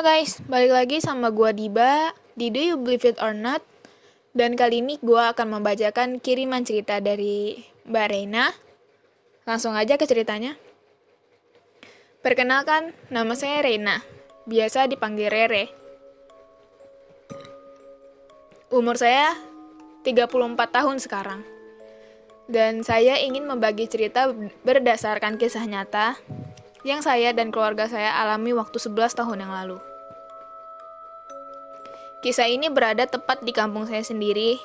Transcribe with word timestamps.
Halo 0.00 0.16
guys, 0.16 0.40
balik 0.48 0.72
lagi 0.72 0.96
sama 1.04 1.28
gua 1.28 1.52
Diba. 1.52 2.16
Di 2.32 2.48
Do 2.48 2.56
You 2.56 2.80
Believe 2.80 3.12
It 3.12 3.20
or 3.20 3.36
Not? 3.36 3.60
Dan 4.32 4.56
kali 4.56 4.80
ini 4.80 4.96
gua 5.04 5.36
akan 5.36 5.60
membacakan 5.60 6.24
kiriman 6.24 6.64
cerita 6.64 7.04
dari 7.04 7.60
Mbak 7.84 8.06
Reina. 8.08 8.48
Langsung 9.44 9.76
aja 9.76 10.00
ke 10.00 10.08
ceritanya. 10.08 10.56
Perkenalkan, 12.24 12.96
nama 13.12 13.36
saya 13.36 13.60
Reina. 13.60 14.00
Biasa 14.48 14.88
dipanggil 14.88 15.28
Rere. 15.28 15.68
Umur 18.72 18.96
saya 18.96 19.36
34 20.08 20.32
tahun 20.80 20.96
sekarang. 20.96 21.44
Dan 22.48 22.88
saya 22.88 23.20
ingin 23.20 23.44
membagi 23.44 23.84
cerita 23.84 24.32
berdasarkan 24.64 25.36
kisah 25.36 25.68
nyata 25.68 26.16
yang 26.88 27.04
saya 27.04 27.36
dan 27.36 27.52
keluarga 27.52 27.84
saya 27.84 28.16
alami 28.16 28.56
waktu 28.56 28.80
11 28.80 29.12
tahun 29.12 29.44
yang 29.44 29.52
lalu. 29.52 29.89
Kisah 32.20 32.52
ini 32.52 32.68
berada 32.68 33.08
tepat 33.08 33.40
di 33.40 33.48
kampung 33.48 33.88
saya 33.88 34.04
sendiri, 34.04 34.60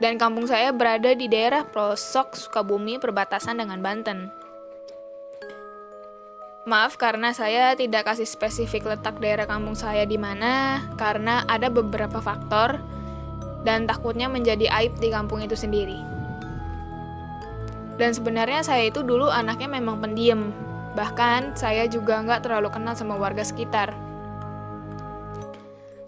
dan 0.00 0.16
kampung 0.16 0.48
saya 0.48 0.72
berada 0.72 1.12
di 1.12 1.28
daerah 1.28 1.60
pelosok 1.68 2.40
Sukabumi 2.40 2.96
perbatasan 2.96 3.60
dengan 3.60 3.84
Banten. 3.84 4.32
Maaf 6.64 6.96
karena 6.96 7.36
saya 7.36 7.76
tidak 7.76 8.08
kasih 8.08 8.24
spesifik 8.24 8.88
letak 8.88 9.20
daerah 9.20 9.44
kampung 9.44 9.76
saya 9.76 10.08
di 10.08 10.16
mana, 10.16 10.80
karena 10.96 11.44
ada 11.44 11.68
beberapa 11.68 12.24
faktor 12.24 12.80
dan 13.60 13.84
takutnya 13.84 14.32
menjadi 14.32 14.72
aib 14.72 14.96
di 15.04 15.12
kampung 15.12 15.44
itu 15.44 15.52
sendiri. 15.52 16.00
Dan 18.00 18.16
sebenarnya 18.16 18.64
saya 18.64 18.88
itu 18.88 19.04
dulu 19.04 19.28
anaknya 19.28 19.68
memang 19.68 20.00
pendiam. 20.00 20.48
Bahkan 20.96 21.60
saya 21.60 21.84
juga 21.92 22.24
nggak 22.24 22.48
terlalu 22.48 22.72
kenal 22.72 22.96
sama 22.96 23.20
warga 23.20 23.44
sekitar. 23.44 23.92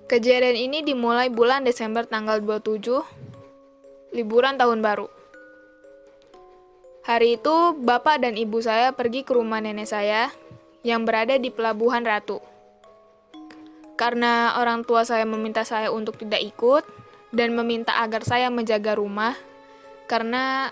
Kejadian 0.05 0.69
ini 0.69 0.85
dimulai 0.85 1.33
bulan 1.33 1.65
Desember 1.65 2.05
tanggal 2.05 2.37
27, 2.45 3.01
liburan 4.13 4.61
tahun 4.61 4.85
baru. 4.85 5.09
Hari 7.09 7.41
itu, 7.41 7.73
bapak 7.81 8.21
dan 8.21 8.37
ibu 8.37 8.61
saya 8.61 8.93
pergi 8.93 9.25
ke 9.25 9.33
rumah 9.33 9.65
nenek 9.65 9.89
saya 9.89 10.29
yang 10.85 11.09
berada 11.09 11.41
di 11.41 11.49
Pelabuhan 11.49 12.05
Ratu. 12.05 12.37
Karena 13.97 14.61
orang 14.61 14.85
tua 14.85 15.09
saya 15.09 15.25
meminta 15.25 15.65
saya 15.65 15.89
untuk 15.89 16.21
tidak 16.21 16.45
ikut 16.53 16.85
dan 17.33 17.57
meminta 17.57 17.97
agar 17.97 18.29
saya 18.29 18.53
menjaga 18.53 19.01
rumah, 19.01 19.33
karena 20.05 20.69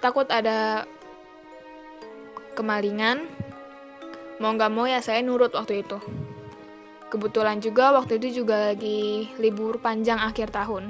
takut 0.00 0.24
ada 0.32 0.88
kemalingan 2.56 3.28
mau 4.40 4.52
nggak 4.56 4.72
mau 4.72 4.88
ya 4.88 5.04
saya 5.04 5.20
nurut 5.20 5.52
waktu 5.52 5.84
itu 5.84 5.96
kebetulan 7.12 7.60
juga 7.60 7.92
waktu 7.92 8.16
itu 8.16 8.40
juga 8.40 8.72
lagi 8.72 9.28
libur 9.36 9.76
panjang 9.76 10.16
akhir 10.16 10.48
tahun 10.48 10.88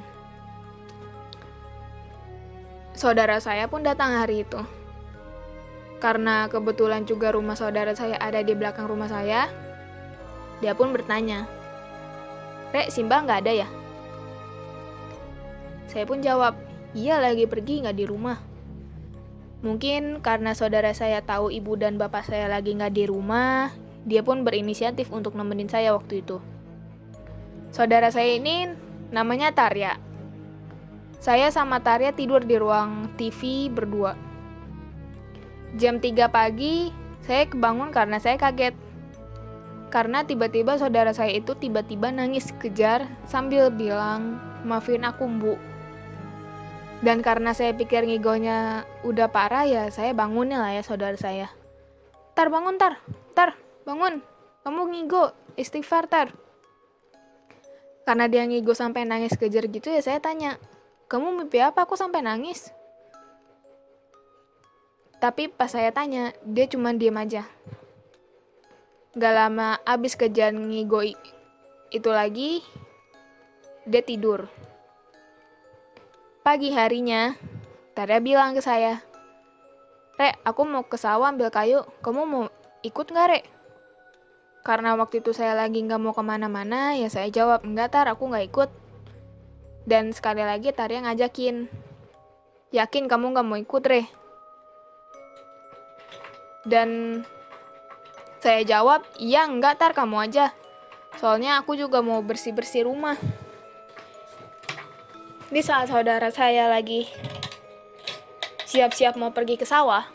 saudara 2.95 3.43
saya 3.43 3.67
pun 3.67 3.83
datang 3.83 4.15
hari 4.15 4.47
itu 4.47 4.63
karena 5.99 6.47
kebetulan 6.47 7.03
juga 7.03 7.35
rumah 7.35 7.59
saudara 7.59 7.91
saya 7.99 8.15
ada 8.23 8.39
di 8.39 8.55
belakang 8.55 8.87
rumah 8.87 9.11
saya 9.11 9.51
dia 10.63 10.79
pun 10.79 10.95
bertanya 10.95 11.51
Rek, 12.73 12.89
Simba 12.89 13.21
nggak 13.21 13.41
ada 13.45 13.53
ya? 13.53 13.69
Saya 15.93 16.09
pun 16.09 16.25
jawab, 16.25 16.57
iya 16.97 17.21
lagi 17.21 17.45
pergi 17.45 17.85
nggak 17.85 17.97
di 18.01 18.09
rumah. 18.09 18.41
Mungkin 19.61 20.25
karena 20.25 20.57
saudara 20.57 20.97
saya 20.97 21.21
tahu 21.21 21.53
ibu 21.53 21.77
dan 21.77 22.01
bapak 22.01 22.25
saya 22.25 22.49
lagi 22.49 22.73
nggak 22.73 22.97
di 22.97 23.05
rumah, 23.05 23.69
dia 24.03 24.23
pun 24.27 24.43
berinisiatif 24.43 25.11
untuk 25.15 25.39
nemenin 25.39 25.71
saya 25.71 25.95
waktu 25.95 26.23
itu. 26.23 26.43
Saudara 27.73 28.13
saya 28.13 28.37
ini 28.37 28.69
namanya 29.15 29.55
Tarya. 29.55 29.97
Saya 31.23 31.55
sama 31.55 31.79
Tarya 31.79 32.11
tidur 32.13 32.43
di 32.43 32.59
ruang 32.59 33.15
TV 33.15 33.71
berdua. 33.71 34.19
Jam 35.79 36.03
3 36.03 36.29
pagi, 36.29 36.93
saya 37.25 37.49
kebangun 37.49 37.95
karena 37.95 38.19
saya 38.19 38.37
kaget. 38.37 38.77
Karena 39.89 40.25
tiba-tiba 40.25 40.77
saudara 40.77 41.15
saya 41.15 41.33
itu 41.33 41.55
tiba-tiba 41.57 42.11
nangis 42.11 42.51
kejar 42.61 43.09
sambil 43.29 43.69
bilang, 43.69 44.41
maafin 44.65 45.05
aku 45.05 45.29
bu, 45.29 45.55
dan 47.03 47.19
karena 47.19 47.51
saya 47.51 47.75
pikir 47.75 48.07
ngigonya 48.07 48.87
udah 49.03 49.27
parah 49.27 49.67
ya 49.67 49.91
saya 49.91 50.15
bangunin 50.15 50.57
lah 50.57 50.71
ya 50.71 50.87
saudara 50.87 51.19
saya. 51.19 51.51
Tar 52.33 52.49
bangun 52.49 52.79
tar, 52.81 53.03
tar 53.35 53.59
bangun, 53.83 54.23
kamu 54.63 54.81
ngigo, 54.95 55.35
istighfar 55.59 56.07
tar. 56.07 56.29
Karena 58.03 58.27
dia 58.27 58.43
ngigo 58.47 58.75
sampai 58.75 59.07
nangis 59.07 59.39
kejar 59.39 59.67
gitu 59.71 59.91
ya 59.91 60.03
saya 60.03 60.19
tanya, 60.19 60.59
kamu 61.07 61.43
mimpi 61.45 61.63
apa 61.63 61.87
aku 61.87 61.95
sampai 61.95 62.23
nangis? 62.23 62.75
Tapi 65.23 65.47
pas 65.47 65.71
saya 65.71 65.95
tanya, 65.95 66.35
dia 66.43 66.67
cuma 66.67 66.91
diem 66.91 67.15
aja. 67.15 67.47
Gak 69.15 69.35
lama 69.37 69.79
abis 69.87 70.19
kejar 70.19 70.51
ngigo 70.51 71.05
itu 71.93 72.11
lagi, 72.11 72.65
dia 73.87 74.03
tidur. 74.03 74.51
Pagi 76.43 76.75
harinya, 76.75 77.39
Tarya 77.95 78.19
bilang 78.19 78.57
ke 78.57 78.65
saya, 78.65 78.99
Rek, 80.19 80.43
aku 80.43 80.67
mau 80.67 80.83
ke 80.83 80.99
sawah 80.99 81.31
ambil 81.31 81.55
kayu, 81.55 81.87
kamu 82.03 82.23
mau 82.27 82.45
ikut 82.83 83.07
nggak, 83.07 83.29
Rek? 83.31 83.45
Karena 84.63 84.95
waktu 84.95 85.19
itu 85.19 85.35
saya 85.35 85.59
lagi 85.59 85.83
nggak 85.83 85.99
mau 85.99 86.15
ke 86.15 86.23
mana-mana, 86.23 86.95
ya 86.95 87.11
saya 87.11 87.27
jawab, 87.35 87.67
enggak, 87.67 87.91
Tar, 87.91 88.07
aku 88.07 88.31
nggak 88.31 88.47
ikut. 88.47 88.71
Dan 89.83 90.15
sekali 90.15 90.47
lagi 90.47 90.71
Tarya 90.71 91.03
ngajakin, 91.03 91.67
yakin 92.71 93.05
kamu 93.11 93.35
nggak 93.35 93.47
mau 93.47 93.59
ikut, 93.59 93.83
Re? 93.83 94.07
Dan 96.63 97.21
saya 98.39 98.63
jawab, 98.63 99.03
iya 99.19 99.51
enggak, 99.51 99.83
Tar, 99.83 99.99
kamu 99.99 100.31
aja. 100.31 100.55
Soalnya 101.19 101.59
aku 101.59 101.75
juga 101.75 101.99
mau 101.99 102.23
bersih-bersih 102.23 102.87
rumah. 102.87 103.19
Di 105.51 105.59
saat 105.61 105.91
saudara 105.91 106.31
saya 106.31 106.71
lagi 106.71 107.11
siap-siap 108.65 109.21
mau 109.21 109.35
pergi 109.35 109.61
ke 109.61 109.69
sawah, 109.69 110.09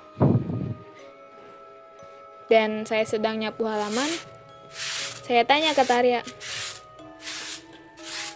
dan 2.50 2.90
saya 2.90 3.06
sedang 3.06 3.38
nyapu 3.38 3.68
halaman, 3.70 4.10
saya 5.28 5.44
tanya 5.44 5.76
ke 5.76 5.84
Tarya, 5.84 6.24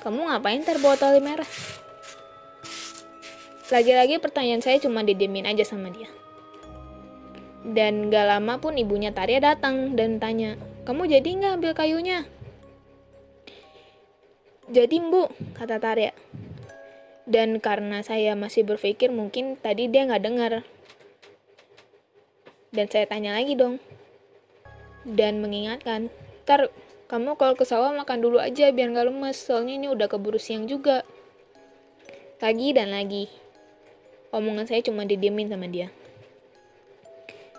kamu 0.04 0.28
ngapain 0.28 0.60
terbawa 0.60 1.00
tali 1.00 1.24
merah? 1.24 1.48
Lagi-lagi 3.72 4.20
pertanyaan 4.20 4.60
saya 4.60 4.76
cuma 4.84 5.00
didemin 5.00 5.48
aja 5.48 5.64
sama 5.64 5.88
dia. 5.88 6.12
Dan 7.64 8.12
gak 8.12 8.28
lama 8.28 8.60
pun 8.60 8.76
ibunya 8.76 9.16
Tarya 9.16 9.40
datang 9.40 9.96
dan 9.96 10.20
tanya, 10.20 10.60
kamu 10.84 11.08
jadi 11.08 11.30
nggak 11.32 11.54
ambil 11.64 11.72
kayunya? 11.72 12.28
Jadi 14.68 15.00
bu, 15.00 15.32
kata 15.56 15.80
Tarya. 15.80 16.12
Dan 17.24 17.64
karena 17.64 18.04
saya 18.04 18.36
masih 18.36 18.68
berpikir 18.68 19.16
mungkin 19.16 19.56
tadi 19.56 19.88
dia 19.88 20.04
nggak 20.04 20.24
dengar. 20.28 20.68
Dan 22.76 22.92
saya 22.92 23.08
tanya 23.08 23.40
lagi 23.40 23.56
dong. 23.56 23.80
Dan 25.08 25.40
mengingatkan, 25.40 26.12
ntar 26.52 26.68
kamu 27.12 27.36
kalau 27.36 27.60
ke 27.60 27.68
sawah 27.68 27.92
makan 27.92 28.24
dulu 28.24 28.40
aja 28.40 28.72
biar 28.72 28.96
nggak 28.96 29.12
lemes, 29.12 29.36
soalnya 29.36 29.76
ini 29.76 29.92
udah 29.92 30.08
keburu 30.08 30.40
siang 30.40 30.64
juga. 30.64 31.04
Lagi 32.40 32.72
dan 32.72 32.96
lagi. 32.96 33.28
Omongan 34.32 34.72
saya 34.72 34.80
cuma 34.80 35.04
didiemin 35.04 35.52
sama 35.52 35.68
dia. 35.68 35.92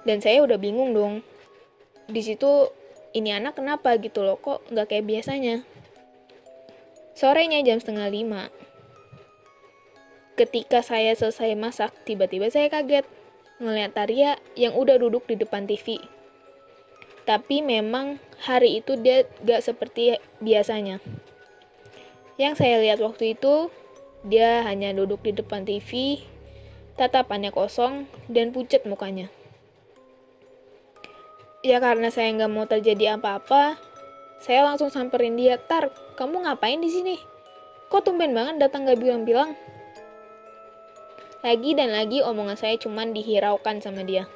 Dan 0.09 0.25
saya 0.25 0.41
udah 0.41 0.57
bingung 0.57 0.97
dong. 0.97 1.21
Di 2.09 2.25
situ 2.25 2.73
ini 3.13 3.29
anak 3.37 3.61
kenapa 3.61 3.93
gitu 4.01 4.25
loh, 4.25 4.41
kok 4.41 4.65
nggak 4.73 4.89
kayak 4.89 5.05
biasanya. 5.05 5.61
Sorenya 7.13 7.61
jam 7.61 7.77
setengah 7.77 8.09
lima, 8.09 8.49
Ketika 10.33 10.81
saya 10.81 11.13
selesai 11.13 11.53
masak, 11.53 11.93
tiba-tiba 12.09 12.49
saya 12.49 12.73
kaget 12.73 13.05
ngeliat 13.61 13.93
Tarya 13.93 14.41
yang 14.57 14.73
udah 14.73 14.97
duduk 14.97 15.29
di 15.29 15.37
depan 15.37 15.69
TV. 15.69 16.01
Tapi 17.23 17.63
memang 17.63 18.19
hari 18.43 18.83
itu 18.83 18.99
dia 18.99 19.25
gak 19.47 19.63
seperti 19.63 20.19
biasanya. 20.43 20.99
Yang 22.41 22.55
saya 22.65 22.83
lihat 22.83 22.99
waktu 22.99 23.39
itu, 23.39 23.71
dia 24.27 24.67
hanya 24.67 24.91
duduk 24.91 25.23
di 25.23 25.31
depan 25.31 25.63
TV, 25.63 26.23
tatapannya 26.99 27.55
kosong, 27.55 28.11
dan 28.27 28.51
pucat 28.51 28.83
mukanya. 28.89 29.31
Ya 31.63 31.79
karena 31.79 32.11
saya 32.11 32.35
nggak 32.35 32.51
mau 32.51 32.67
terjadi 32.67 33.15
apa-apa, 33.15 33.79
saya 34.43 34.67
langsung 34.67 34.91
samperin 34.91 35.39
dia, 35.39 35.55
Tar, 35.55 35.95
kamu 36.19 36.43
ngapain 36.43 36.83
di 36.83 36.91
sini? 36.91 37.15
Kok 37.87 38.03
tumben 38.03 38.35
banget 38.35 38.59
datang 38.59 38.83
gak 38.83 38.99
bilang-bilang? 38.99 39.55
Lagi 41.47 41.71
dan 41.79 41.95
lagi 41.95 42.19
omongan 42.19 42.59
saya 42.59 42.75
cuman 42.75 43.15
dihiraukan 43.15 43.79
sama 43.79 44.03
dia. 44.03 44.27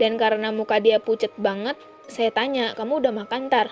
Dan 0.00 0.16
karena 0.16 0.48
muka 0.48 0.80
dia 0.80 0.96
pucat 0.96 1.28
banget, 1.36 1.76
saya 2.08 2.32
tanya, 2.32 2.72
kamu 2.72 3.04
udah 3.04 3.12
makan 3.12 3.52
tar? 3.52 3.68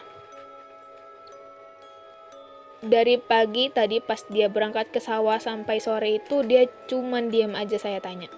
Dari 2.84 3.16
pagi 3.18 3.72
tadi 3.72 3.98
pas 3.98 4.22
dia 4.28 4.46
berangkat 4.46 4.92
ke 4.92 5.00
sawah 5.00 5.40
sampai 5.40 5.80
sore 5.80 6.20
itu 6.20 6.46
dia 6.46 6.68
cuman 6.86 7.32
diam 7.32 7.56
aja 7.56 7.80
saya 7.80 7.98
tanya. 7.98 8.28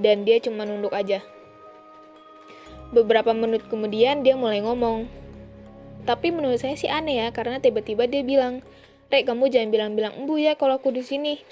Dan 0.00 0.22
dia 0.22 0.38
cuma 0.38 0.64
nunduk 0.64 0.94
aja. 0.94 1.20
Beberapa 2.94 3.34
menit 3.36 3.66
kemudian 3.66 4.22
dia 4.22 4.38
mulai 4.38 4.62
ngomong. 4.62 5.10
Tapi 6.08 6.30
menurut 6.30 6.62
saya 6.62 6.78
sih 6.78 6.88
aneh 6.88 7.26
ya, 7.26 7.28
karena 7.34 7.58
tiba-tiba 7.58 8.06
dia 8.06 8.22
bilang, 8.22 8.62
Rek, 9.12 9.28
kamu 9.28 9.52
jangan 9.52 9.68
bilang-bilang 9.68 10.14
embu 10.16 10.40
ya 10.40 10.56
kalau 10.56 10.80
aku 10.80 10.88
di 10.88 11.04
sini. 11.04 11.42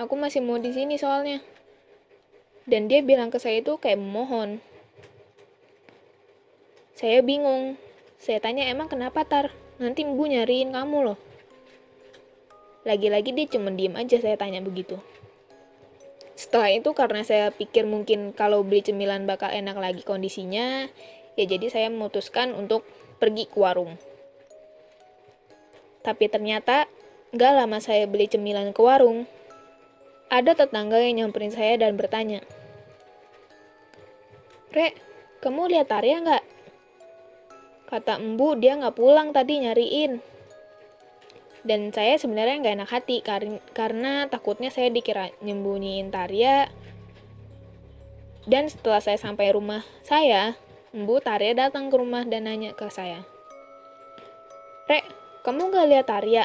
Aku 0.00 0.16
masih 0.16 0.40
mau 0.40 0.56
di 0.56 0.72
sini 0.72 0.96
soalnya. 0.96 1.44
Dan 2.64 2.88
dia 2.88 3.04
bilang 3.04 3.28
ke 3.28 3.36
saya 3.36 3.60
itu 3.60 3.76
kayak 3.76 4.00
memohon. 4.00 4.64
Saya 6.96 7.20
bingung. 7.20 7.76
Saya 8.16 8.40
tanya, 8.40 8.64
emang 8.70 8.88
kenapa 8.88 9.26
Tar? 9.28 9.52
Nanti 9.76 10.06
embu 10.06 10.24
nyariin 10.24 10.72
kamu 10.72 11.12
loh. 11.12 11.18
Lagi-lagi 12.88 13.36
dia 13.36 13.48
cuma 13.48 13.72
diem 13.72 13.92
aja 13.96 14.16
saya 14.20 14.36
tanya 14.40 14.64
begitu. 14.64 14.96
Setelah 16.34 16.70
itu 16.72 16.90
karena 16.92 17.22
saya 17.24 17.52
pikir 17.54 17.86
mungkin 17.86 18.34
kalau 18.36 18.60
beli 18.66 18.82
cemilan 18.82 19.24
bakal 19.24 19.48
enak 19.48 19.78
lagi 19.78 20.02
kondisinya, 20.04 20.88
ya 21.38 21.44
jadi 21.44 21.66
saya 21.70 21.88
memutuskan 21.88 22.52
untuk 22.52 22.84
pergi 23.22 23.48
ke 23.48 23.56
warung. 23.56 23.96
Tapi 26.04 26.28
ternyata 26.28 26.84
gak 27.32 27.52
lama 27.56 27.80
saya 27.80 28.04
beli 28.04 28.28
cemilan 28.28 28.76
ke 28.76 28.80
warung, 28.84 29.24
ada 30.34 30.58
tetangga 30.58 30.98
yang 30.98 31.22
nyamperin 31.22 31.54
saya 31.54 31.78
dan 31.78 31.94
bertanya, 31.94 32.42
Rek, 34.74 34.98
kamu 35.38 35.70
lihat 35.70 35.94
Arya 35.94 36.18
nggak? 36.18 36.44
Kata 37.86 38.18
embu 38.18 38.58
dia 38.58 38.74
nggak 38.74 38.98
pulang 38.98 39.30
tadi 39.30 39.62
nyariin 39.62 40.34
dan 41.64 41.88
saya 41.96 42.20
sebenarnya 42.20 42.60
nggak 42.60 42.76
enak 42.76 42.90
hati 42.92 43.24
karena, 43.24 43.58
karena 43.72 44.12
takutnya 44.28 44.68
saya 44.68 44.92
dikira 44.92 45.32
nyembunyiin 45.40 46.12
Tarya 46.12 46.68
dan 48.44 48.68
setelah 48.68 49.00
saya 49.00 49.16
sampai 49.16 49.56
rumah 49.56 49.80
saya 50.04 50.60
Embu 50.92 51.18
Tarya 51.24 51.56
datang 51.56 51.88
ke 51.88 51.96
rumah 51.96 52.28
dan 52.28 52.44
nanya 52.44 52.76
ke 52.76 52.84
saya 52.92 53.24
Rek, 54.84 55.08
kamu 55.40 55.72
nggak 55.72 55.88
lihat 55.88 56.06
Tarya? 56.06 56.44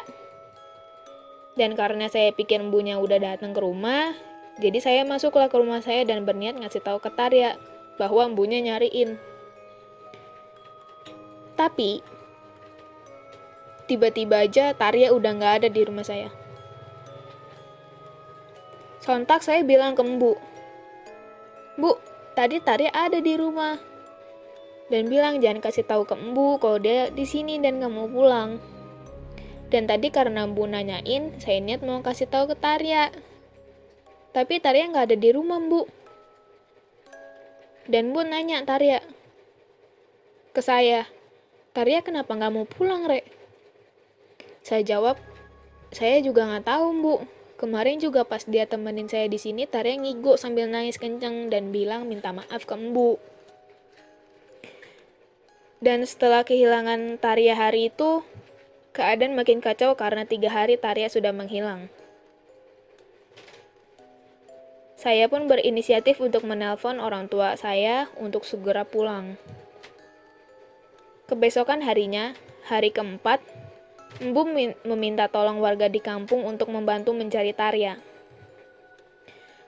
Dan 1.60 1.76
karena 1.76 2.08
saya 2.08 2.32
pikir 2.32 2.64
embunya 2.64 2.96
udah 2.96 3.20
datang 3.20 3.52
ke 3.52 3.60
rumah, 3.60 4.16
jadi 4.56 4.80
saya 4.80 5.04
masuklah 5.04 5.52
ke 5.52 5.60
rumah 5.60 5.84
saya 5.84 6.08
dan 6.08 6.24
berniat 6.24 6.56
ngasih 6.56 6.80
tahu 6.80 7.04
ke 7.04 7.12
Tarya 7.12 7.60
bahwa 8.00 8.32
embunya 8.32 8.64
nyariin. 8.64 9.20
Tapi 11.60 12.00
tiba-tiba 13.84 14.48
aja 14.48 14.72
Tarya 14.72 15.12
udah 15.12 15.36
nggak 15.36 15.54
ada 15.60 15.68
di 15.68 15.84
rumah 15.84 16.00
saya. 16.00 16.32
Sontak 19.04 19.44
saya 19.44 19.60
bilang 19.60 19.92
ke 19.92 20.00
Mbu, 20.00 20.32
Bu, 21.76 22.00
tadi 22.32 22.56
Tarya 22.64 22.88
ada 22.88 23.20
di 23.20 23.36
rumah. 23.36 23.76
Dan 24.88 25.12
bilang 25.12 25.44
jangan 25.44 25.60
kasih 25.60 25.84
tahu 25.84 26.08
ke 26.08 26.16
Mbu 26.16 26.56
kalau 26.56 26.80
dia 26.80 27.12
di 27.12 27.28
sini 27.28 27.60
dan 27.60 27.84
nggak 27.84 27.92
mau 27.92 28.08
pulang. 28.08 28.79
Dan 29.70 29.86
tadi 29.86 30.10
karena 30.10 30.50
Mbu 30.50 30.66
nanyain, 30.66 31.30
saya 31.38 31.62
niat 31.62 31.86
mau 31.86 32.02
kasih 32.02 32.26
tahu 32.26 32.50
ke 32.50 32.56
Tarya. 32.58 33.14
Tapi 34.34 34.58
Tarya 34.58 34.90
nggak 34.90 35.14
ada 35.14 35.16
di 35.16 35.30
rumah, 35.30 35.62
Mbu. 35.62 35.86
Dan 37.86 38.10
Mbu 38.10 38.20
nanya 38.26 38.66
Tarya 38.66 38.98
ke 40.50 40.58
saya, 40.58 41.06
Tarya 41.70 42.02
kenapa 42.02 42.34
nggak 42.34 42.52
mau 42.54 42.66
pulang, 42.66 43.06
Rek? 43.06 43.22
Saya 44.66 44.82
jawab, 44.82 45.16
saya 45.94 46.18
juga 46.18 46.50
nggak 46.50 46.66
tahu, 46.66 46.86
Bu. 46.98 47.14
Kemarin 47.54 48.02
juga 48.02 48.26
pas 48.26 48.42
dia 48.42 48.66
temenin 48.66 49.06
saya 49.06 49.30
di 49.30 49.38
sini, 49.38 49.70
Tarya 49.70 49.94
ngigo 50.02 50.34
sambil 50.34 50.66
nangis 50.66 50.98
kenceng 50.98 51.46
dan 51.46 51.70
bilang 51.70 52.10
minta 52.10 52.34
maaf 52.34 52.66
ke 52.66 52.74
Mbu. 52.74 53.22
Dan 55.78 56.02
setelah 56.04 56.42
kehilangan 56.42 57.22
Tarya 57.22 57.54
hari 57.54 57.88
itu, 57.88 58.26
keadaan 58.90 59.38
makin 59.38 59.62
kacau 59.62 59.94
karena 59.94 60.26
tiga 60.26 60.50
hari 60.50 60.74
Tarya 60.74 61.06
sudah 61.06 61.30
menghilang. 61.30 61.90
Saya 65.00 65.32
pun 65.32 65.48
berinisiatif 65.48 66.20
untuk 66.20 66.44
menelpon 66.44 67.00
orang 67.00 67.24
tua 67.24 67.56
saya 67.56 68.12
untuk 68.20 68.44
segera 68.44 68.84
pulang. 68.84 69.40
Kebesokan 71.24 71.80
harinya, 71.80 72.36
hari 72.68 72.92
keempat, 72.92 73.40
Embu 74.20 74.44
meminta 74.84 75.32
tolong 75.32 75.62
warga 75.64 75.88
di 75.88 76.02
kampung 76.02 76.44
untuk 76.44 76.68
membantu 76.68 77.16
mencari 77.16 77.56
Tarya. 77.56 77.96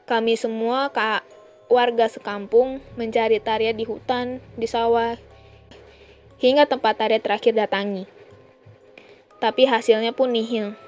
Kami 0.05 0.37
semua 0.37 0.93
kak 0.93 1.25
warga 1.73 2.11
sekampung 2.13 2.85
mencari 3.01 3.41
Tarya 3.41 3.73
di 3.73 3.89
hutan, 3.89 4.45
di 4.61 4.69
sawah, 4.69 5.17
hingga 6.37 6.69
tempat 6.69 7.01
Tarya 7.01 7.23
terakhir 7.23 7.57
datangi. 7.57 8.05
Tapi 9.43 9.67
hasilnya 9.67 10.15
pun 10.15 10.31
nihil. 10.31 10.79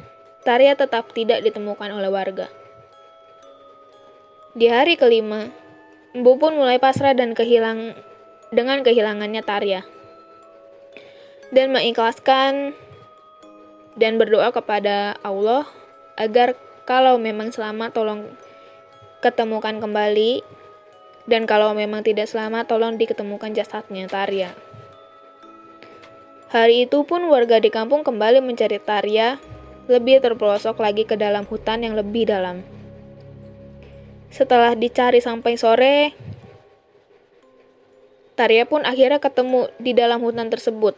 Tarya 0.46 0.78
tetap 0.78 1.10
tidak 1.10 1.42
ditemukan 1.42 1.90
oleh 1.90 2.06
warga. 2.06 2.46
Di 4.54 4.70
hari 4.70 4.94
kelima, 4.94 5.50
Embu 6.14 6.38
pun 6.38 6.54
mulai 6.54 6.78
pasrah 6.78 7.10
dan 7.10 7.34
kehilang 7.34 7.98
dengan 8.54 8.86
kehilangannya 8.86 9.42
Tarya. 9.42 9.82
Dan 11.50 11.74
mengikhlaskan 11.74 12.78
dan 13.98 14.14
berdoa 14.14 14.54
kepada 14.54 15.18
Allah 15.26 15.66
agar 16.14 16.54
kalau 16.86 17.18
memang 17.18 17.50
selamat 17.50 17.98
tolong 17.98 18.30
ketemukan 19.18 19.82
kembali 19.82 20.46
dan 21.26 21.50
kalau 21.50 21.74
memang 21.74 22.06
tidak 22.06 22.30
selamat 22.30 22.70
tolong 22.70 22.94
diketemukan 22.94 23.50
jasadnya 23.50 24.06
Tarya. 24.06 24.54
Hari 26.54 26.86
itu 26.86 27.02
pun 27.02 27.26
warga 27.34 27.58
di 27.58 27.66
kampung 27.66 28.06
kembali 28.06 28.38
mencari 28.38 28.78
Tarya 28.78 29.42
lebih 29.90 30.22
terpelosok 30.22 30.78
lagi 30.78 31.02
ke 31.02 31.18
dalam 31.18 31.42
hutan 31.50 31.82
yang 31.82 31.98
lebih 31.98 32.30
dalam. 32.30 32.62
Setelah 34.30 34.78
dicari 34.78 35.18
sampai 35.18 35.58
sore, 35.58 36.14
Tarya 38.38 38.70
pun 38.70 38.86
akhirnya 38.86 39.18
ketemu 39.18 39.66
di 39.82 39.98
dalam 39.98 40.22
hutan 40.22 40.46
tersebut. 40.46 40.94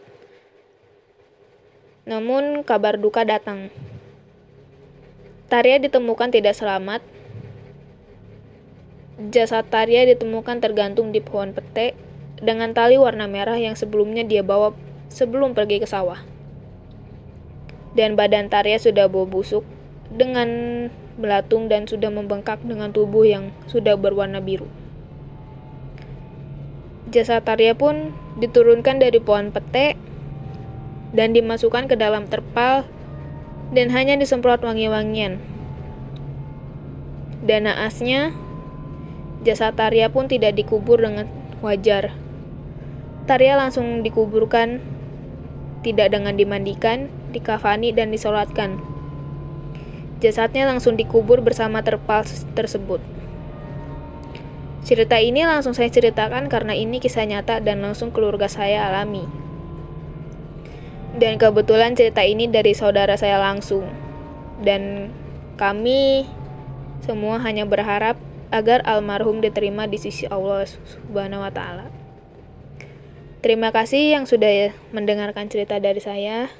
Namun 2.05 2.61
kabar 2.61 3.01
duka 3.01 3.25
datang. 3.25 3.73
Tarya 5.49 5.81
ditemukan 5.81 6.29
tidak 6.29 6.53
selamat. 6.53 7.01
Jasad 9.33 9.65
Tarya 9.73 10.05
ditemukan 10.05 10.61
tergantung 10.61 11.09
di 11.09 11.17
pohon 11.17 11.49
pete 11.57 11.97
dengan 12.45 12.77
tali 12.77 13.01
warna 13.01 13.25
merah 13.25 13.57
yang 13.57 13.73
sebelumnya 13.73 14.21
dia 14.21 14.45
bawa 14.45 14.85
sebelum 15.09 15.57
pergi 15.57 15.81
ke 15.81 15.87
sawah. 15.87 16.23
Dan 17.97 18.13
badan 18.13 18.51
Tarya 18.51 18.77
sudah 18.77 19.09
bau 19.09 19.25
busuk 19.25 19.65
dengan 20.13 20.47
belatung 21.17 21.65
dan 21.67 21.89
sudah 21.89 22.13
membengkak 22.13 22.61
dengan 22.61 22.93
tubuh 22.93 23.25
yang 23.25 23.49
sudah 23.65 23.97
berwarna 23.97 24.37
biru. 24.39 24.69
Jasad 27.09 27.41
Tarya 27.47 27.73
pun 27.73 28.13
diturunkan 28.37 29.01
dari 29.01 29.17
pohon 29.17 29.49
pete 29.49 29.97
dan 31.15 31.31
dimasukkan 31.33 31.87
ke 31.87 31.95
dalam 31.95 32.27
terpal 32.27 32.85
dan 33.71 33.91
hanya 33.91 34.19
disemprot 34.19 34.61
wangi-wangian. 34.63 35.39
Dan 37.43 37.63
naasnya, 37.63 38.35
jasad 39.47 39.79
Tarya 39.79 40.11
pun 40.11 40.27
tidak 40.27 40.59
dikubur 40.59 40.99
dengan 40.99 41.31
wajar. 41.63 42.11
Tarya 43.27 43.59
langsung 43.59 44.03
dikuburkan, 44.03 44.79
tidak 45.85 46.13
dengan 46.13 46.33
dimandikan, 46.33 47.11
dikafani, 47.33 47.93
dan 47.93 48.09
disolatkan. 48.09 48.81
Jasadnya 50.17 50.65
langsung 50.65 50.97
dikubur 50.97 51.45
bersama 51.45 51.85
terpal 51.85 52.25
tersebut. 52.57 52.97
Cerita 54.81 55.19
ini 55.19 55.43
langsung 55.43 55.75
saya 55.75 55.91
ceritakan 55.91 56.47
karena 56.47 56.71
ini 56.71 56.97
kisah 57.03 57.27
nyata 57.27 57.59
dan 57.59 57.83
langsung 57.83 58.09
keluarga 58.09 58.47
saya 58.47 58.87
alami. 58.87 59.27
Dan 61.17 61.35
kebetulan 61.35 61.97
cerita 61.97 62.23
ini 62.23 62.47
dari 62.47 62.71
saudara 62.71 63.19
saya 63.19 63.41
langsung. 63.41 63.83
Dan 64.63 65.11
kami 65.59 66.25
semua 67.05 67.37
hanya 67.41 67.65
berharap 67.65 68.17
agar 68.49 68.81
almarhum 68.87 69.43
diterima 69.43 69.85
di 69.85 69.99
sisi 69.99 70.23
Allah 70.29 70.65
Subhanahu 70.65 71.43
wa 71.43 71.51
taala. 71.51 71.96
Terima 73.47 73.71
kasih 73.71 74.11
yang 74.11 74.27
sudah 74.27 74.75
mendengarkan 74.91 75.47
cerita 75.47 75.79
dari 75.79 76.03
saya. 76.03 76.51